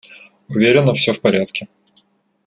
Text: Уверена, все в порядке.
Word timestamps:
Уверена, 0.49 0.93
все 0.95 1.13
в 1.13 1.21
порядке. 1.21 1.67